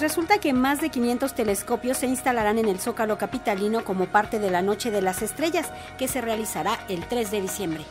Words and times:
resulta 0.00 0.38
que 0.38 0.52
más 0.52 0.80
de 0.80 0.90
500 0.90 1.34
telescopios 1.34 1.98
se 1.98 2.06
instalarán 2.06 2.58
en 2.58 2.68
el 2.68 2.80
Zócalo 2.80 3.18
Capitalino 3.18 3.84
como 3.84 4.06
parte 4.06 4.38
de 4.38 4.50
la 4.50 4.62
Noche 4.62 4.90
de 4.90 5.02
las 5.02 5.22
Estrellas, 5.22 5.70
que 5.98 6.08
se 6.08 6.20
realizará 6.20 6.78
el 6.88 7.06
3 7.06 7.30
de 7.30 7.40
diciembre. 7.40 7.84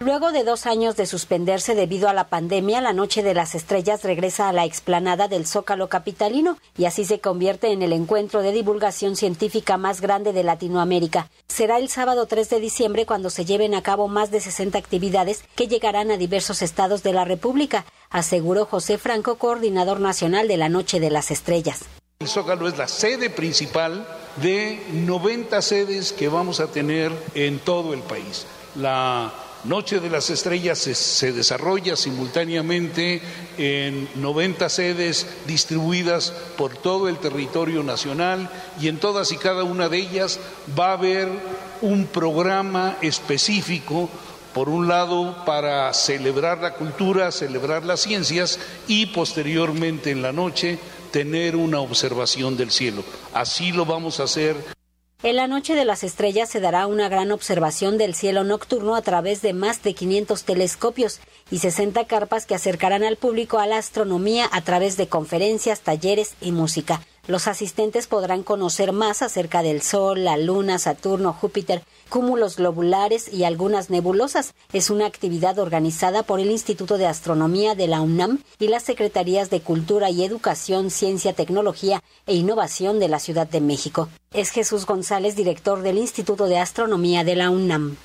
Luego 0.00 0.30
de 0.30 0.44
dos 0.44 0.66
años 0.66 0.94
de 0.94 1.06
suspenderse 1.06 1.74
debido 1.74 2.08
a 2.08 2.12
la 2.12 2.28
pandemia, 2.28 2.80
la 2.80 2.92
Noche 2.92 3.24
de 3.24 3.34
las 3.34 3.56
Estrellas 3.56 4.04
regresa 4.04 4.48
a 4.48 4.52
la 4.52 4.64
explanada 4.64 5.26
del 5.26 5.44
Zócalo 5.44 5.88
Capitalino 5.88 6.56
y 6.76 6.84
así 6.84 7.04
se 7.04 7.18
convierte 7.18 7.72
en 7.72 7.82
el 7.82 7.92
encuentro 7.92 8.42
de 8.42 8.52
divulgación 8.52 9.16
científica 9.16 9.76
más 9.76 10.00
grande 10.00 10.32
de 10.32 10.44
Latinoamérica. 10.44 11.30
Será 11.48 11.78
el 11.78 11.88
sábado 11.88 12.26
3 12.26 12.48
de 12.48 12.60
diciembre 12.60 13.06
cuando 13.06 13.28
se 13.28 13.44
lleven 13.44 13.74
a 13.74 13.82
cabo 13.82 14.06
más 14.06 14.30
de 14.30 14.40
60 14.40 14.78
actividades 14.78 15.42
que 15.56 15.66
llegarán 15.66 16.12
a 16.12 16.16
diversos 16.16 16.62
estados 16.62 17.02
de 17.02 17.12
la 17.12 17.24
República, 17.24 17.84
aseguró 18.08 18.66
José 18.66 18.98
Franco, 18.98 19.34
coordinador 19.34 19.98
nacional 19.98 20.46
de 20.46 20.58
la 20.58 20.68
Noche 20.68 21.00
de 21.00 21.10
las 21.10 21.32
Estrellas. 21.32 21.80
El 22.20 22.28
Zócalo 22.28 22.68
es 22.68 22.78
la 22.78 22.86
sede 22.86 23.30
principal 23.30 24.06
de 24.36 24.80
90 24.92 25.60
sedes 25.60 26.12
que 26.12 26.28
vamos 26.28 26.60
a 26.60 26.68
tener 26.68 27.10
en 27.34 27.58
todo 27.58 27.94
el 27.94 28.00
país. 28.02 28.46
La 28.76 29.32
Noche 29.64 29.98
de 29.98 30.08
las 30.08 30.30
Estrellas 30.30 30.78
se, 30.78 31.32
desarrolla 31.32 31.96
simultáneamente 31.96 33.20
en 33.58 34.08
90 34.14 34.68
sedes 34.68 35.26
distribuidas 35.48 36.32
por 36.56 36.76
todo 36.76 37.08
el 37.08 37.18
territorio 37.18 37.82
nacional 37.82 38.48
y 38.80 38.86
en 38.86 38.98
todas 38.98 39.32
y 39.32 39.36
cada 39.36 39.64
una 39.64 39.88
de 39.88 39.98
ellas 39.98 40.38
va 40.78 40.90
a 40.90 40.92
haber 40.92 41.28
un 41.82 42.06
programa 42.06 42.98
específico 43.00 44.08
por 44.54 44.68
un 44.68 44.86
lado 44.86 45.44
para 45.44 45.92
celebrar 45.92 46.58
la 46.58 46.74
cultura, 46.74 47.32
celebrar 47.32 47.84
las 47.84 48.00
ciencias 48.00 48.60
y 48.86 49.06
posteriormente 49.06 50.12
en 50.12 50.22
la 50.22 50.32
noche 50.32 50.78
tener 51.10 51.56
una 51.56 51.80
observación 51.80 52.56
del 52.56 52.70
cielo. 52.70 53.02
Así 53.34 53.72
lo 53.72 53.84
vamos 53.84 54.20
a 54.20 54.24
hacer 54.24 54.77
en 55.24 55.34
la 55.34 55.48
Noche 55.48 55.74
de 55.74 55.84
las 55.84 56.04
Estrellas 56.04 56.48
se 56.48 56.60
dará 56.60 56.86
una 56.86 57.08
gran 57.08 57.32
observación 57.32 57.98
del 57.98 58.14
cielo 58.14 58.44
nocturno 58.44 58.94
a 58.94 59.02
través 59.02 59.42
de 59.42 59.52
más 59.52 59.82
de 59.82 59.92
500 59.92 60.44
telescopios 60.44 61.18
y 61.50 61.58
60 61.58 62.04
carpas 62.04 62.46
que 62.46 62.54
acercarán 62.54 63.02
al 63.02 63.16
público 63.16 63.58
a 63.58 63.66
la 63.66 63.78
astronomía 63.78 64.48
a 64.52 64.60
través 64.60 64.96
de 64.96 65.08
conferencias, 65.08 65.80
talleres 65.80 66.34
y 66.40 66.52
música. 66.52 67.00
Los 67.28 67.46
asistentes 67.46 68.06
podrán 68.06 68.42
conocer 68.42 68.92
más 68.92 69.20
acerca 69.20 69.62
del 69.62 69.82
Sol, 69.82 70.24
la 70.24 70.38
Luna, 70.38 70.78
Saturno, 70.78 71.34
Júpiter, 71.34 71.82
cúmulos 72.08 72.56
globulares 72.56 73.30
y 73.30 73.44
algunas 73.44 73.90
nebulosas. 73.90 74.54
Es 74.72 74.88
una 74.88 75.04
actividad 75.04 75.58
organizada 75.58 76.22
por 76.22 76.40
el 76.40 76.50
Instituto 76.50 76.96
de 76.96 77.06
Astronomía 77.06 77.74
de 77.74 77.86
la 77.86 78.00
UNAM 78.00 78.38
y 78.58 78.68
las 78.68 78.84
Secretarías 78.84 79.50
de 79.50 79.60
Cultura 79.60 80.08
y 80.08 80.24
Educación, 80.24 80.90
Ciencia, 80.90 81.34
Tecnología 81.34 82.02
e 82.26 82.34
Innovación 82.34 82.98
de 82.98 83.08
la 83.08 83.18
Ciudad 83.18 83.46
de 83.46 83.60
México. 83.60 84.08
Es 84.32 84.48
Jesús 84.48 84.86
González, 84.86 85.36
director 85.36 85.82
del 85.82 85.98
Instituto 85.98 86.46
de 86.46 86.56
Astronomía 86.56 87.24
de 87.24 87.36
la 87.36 87.50
UNAM. 87.50 87.98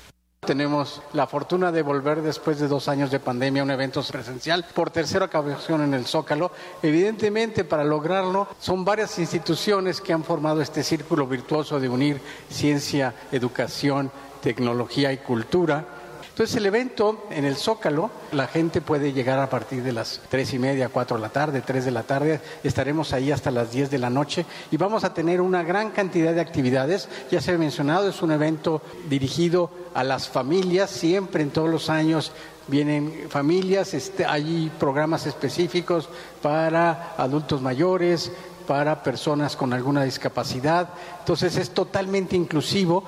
Tenemos 0.46 1.00
la 1.12 1.26
fortuna 1.26 1.72
de 1.72 1.82
volver 1.82 2.20
después 2.20 2.58
de 2.58 2.68
dos 2.68 2.88
años 2.88 3.10
de 3.10 3.20
pandemia 3.20 3.62
a 3.62 3.64
un 3.64 3.70
evento 3.70 4.02
presencial 4.02 4.64
por 4.74 4.90
tercera 4.90 5.26
ocasión 5.26 5.82
en 5.82 5.94
el 5.94 6.04
Zócalo. 6.06 6.50
Evidentemente, 6.82 7.64
para 7.64 7.84
lograrlo, 7.84 8.48
son 8.58 8.84
varias 8.84 9.18
instituciones 9.18 10.00
que 10.00 10.12
han 10.12 10.24
formado 10.24 10.60
este 10.60 10.82
círculo 10.82 11.26
virtuoso 11.26 11.80
de 11.80 11.88
unir 11.88 12.20
ciencia, 12.50 13.14
educación, 13.32 14.10
tecnología 14.42 15.12
y 15.12 15.18
cultura 15.18 16.03
entonces 16.34 16.56
el 16.56 16.66
evento 16.66 17.28
en 17.30 17.44
el 17.44 17.54
Zócalo, 17.54 18.10
la 18.32 18.48
gente 18.48 18.80
puede 18.80 19.12
llegar 19.12 19.38
a 19.38 19.48
partir 19.48 19.84
de 19.84 19.92
las 19.92 20.20
tres 20.28 20.52
y 20.52 20.58
media, 20.58 20.88
cuatro 20.88 21.16
de 21.16 21.22
la 21.22 21.28
tarde, 21.28 21.60
tres 21.60 21.84
de 21.84 21.92
la 21.92 22.02
tarde, 22.02 22.40
estaremos 22.64 23.12
ahí 23.12 23.30
hasta 23.30 23.52
las 23.52 23.70
diez 23.70 23.88
de 23.88 23.98
la 23.98 24.10
noche 24.10 24.44
y 24.72 24.76
vamos 24.76 25.04
a 25.04 25.14
tener 25.14 25.40
una 25.40 25.62
gran 25.62 25.92
cantidad 25.92 26.34
de 26.34 26.40
actividades. 26.40 27.08
Ya 27.30 27.40
se 27.40 27.52
ha 27.52 27.56
mencionado, 27.56 28.08
es 28.08 28.20
un 28.20 28.32
evento 28.32 28.82
dirigido 29.08 29.70
a 29.94 30.02
las 30.02 30.28
familias, 30.28 30.90
siempre 30.90 31.40
en 31.40 31.50
todos 31.50 31.70
los 31.70 31.88
años 31.88 32.32
vienen 32.66 33.26
familias, 33.28 33.94
este, 33.94 34.26
hay 34.26 34.72
programas 34.80 35.26
específicos 35.26 36.08
para 36.42 37.14
adultos 37.16 37.62
mayores, 37.62 38.32
para 38.66 39.04
personas 39.04 39.54
con 39.54 39.72
alguna 39.72 40.02
discapacidad. 40.02 40.88
Entonces 41.20 41.56
es 41.58 41.70
totalmente 41.70 42.34
inclusivo. 42.34 43.04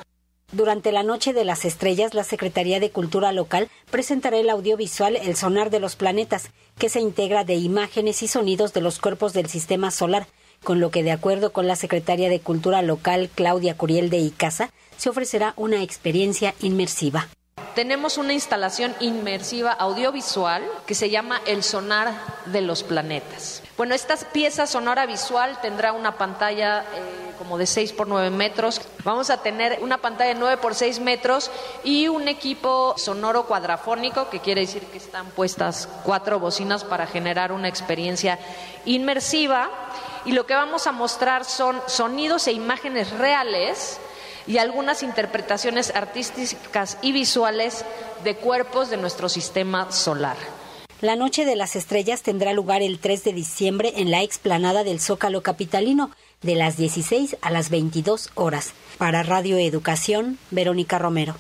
Durante 0.53 0.93
la 0.93 1.03
Noche 1.03 1.33
de 1.33 1.45
las 1.45 1.65
Estrellas, 1.65 2.15
la 2.15 2.23
Secretaría 2.23 2.79
de 2.79 2.91
Cultura 2.91 3.33
Local 3.33 3.69
presentará 3.91 4.37
el 4.37 4.49
audiovisual 4.49 5.17
El 5.17 5.35
Sonar 5.35 5.71
de 5.71 5.81
los 5.81 5.97
Planetas, 5.97 6.51
que 6.79 6.89
se 6.89 7.01
integra 7.01 7.43
de 7.43 7.57
imágenes 7.57 8.23
y 8.23 8.29
sonidos 8.29 8.73
de 8.73 8.81
los 8.81 9.01
cuerpos 9.01 9.33
del 9.33 9.49
sistema 9.49 9.91
solar, 9.91 10.29
con 10.63 10.79
lo 10.79 10.91
que, 10.91 11.03
de 11.03 11.11
acuerdo 11.11 11.53
con 11.53 11.67
la 11.67 11.75
Secretaria 11.75 12.29
de 12.29 12.41
Cultura 12.41 12.83
Local, 12.83 13.29
Claudia 13.35 13.77
Curiel 13.77 14.09
de 14.09 14.19
Icaza, 14.19 14.71
se 14.97 15.11
ofrecerá 15.11 15.53
una 15.57 15.83
experiencia 15.83 16.55
inmersiva. 16.61 17.27
Tenemos 17.75 18.17
una 18.17 18.33
instalación 18.33 18.95
inmersiva 19.01 19.73
audiovisual 19.73 20.63
que 20.87 20.95
se 20.95 21.11
llama 21.11 21.43
El 21.47 21.63
Sonar 21.63 22.15
de 22.47 22.63
los 22.63 22.85
Planetas. 22.85 23.63
Bueno, 23.77 23.95
esta 23.95 24.17
pieza 24.17 24.67
sonora 24.67 25.07
visual 25.07 25.59
tendrá 25.61 25.93
una 25.93 26.17
pantalla 26.17 26.81
eh, 26.95 27.26
como 27.37 27.59
de 27.59 27.67
6 27.67 27.93
por 27.93 28.09
9 28.09 28.31
metros. 28.31 28.81
Vamos 29.05 29.31
a 29.31 29.43
tener 29.43 29.79
una 29.83 29.99
pantalla 29.99 30.35
de 30.35 30.41
9 30.41 30.57
por 30.59 30.75
6 30.75 31.01
metros 31.01 31.51
y 31.85 32.09
un 32.09 32.29
equipo 32.29 32.95
sonoro 32.97 33.47
cuadrafónico, 33.47 34.29
que 34.29 34.41
quiere 34.41 34.63
decir 34.63 34.83
que 34.87 34.99
están 34.99 35.27
puestas 35.31 35.89
cuatro 36.05 36.41
bocinas 36.41 36.85
para 36.85 37.07
generar 37.07 37.53
una 37.53 37.69
experiencia 37.69 38.39
inmersiva. 38.85 39.71
Y 40.25 40.33
lo 40.33 40.47
que 40.47 40.55
vamos 40.55 40.87
a 40.87 40.93
mostrar 40.93 41.45
son 41.45 41.81
sonidos 41.87 42.47
e 42.47 42.53
imágenes 42.53 43.11
reales 43.13 44.01
y 44.47 44.59
algunas 44.59 45.03
interpretaciones 45.03 45.93
artísticas 45.95 46.99
y 47.03 47.13
visuales 47.13 47.85
de 48.25 48.37
cuerpos 48.37 48.91
de 48.91 48.97
nuestro 48.97 49.29
sistema 49.29 49.91
solar. 49.93 50.37
La 51.03 51.15
Noche 51.15 51.45
de 51.45 51.57
las 51.57 51.77
Estrellas 51.77 52.23
tendrá 52.23 52.55
lugar 52.55 52.81
el 52.81 52.99
3 52.99 53.23
de 53.25 53.33
diciembre 53.35 53.93
en 53.97 54.11
la 54.11 54.23
explanada 54.23 54.83
del 54.83 54.99
Zócalo 54.99 55.43
Capitalino, 55.43 56.11
de 56.43 56.55
las 56.55 56.77
16 56.77 57.37
a 57.41 57.51
las 57.51 57.71
22 57.71 58.31
horas. 58.35 58.73
Para 58.99 59.23
Radio 59.23 59.59
Educación, 59.59 60.39
Verónica 60.51 60.99
Romero. 60.99 61.35